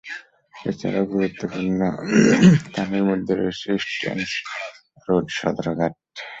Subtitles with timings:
[0.53, 1.79] এছাড়াও গুরুত্বপূর্ণ
[2.61, 4.29] স্থানের মধ্যে রয়েছে স্ট্র্যান্ড
[5.07, 5.93] রোড, সদরঘাট।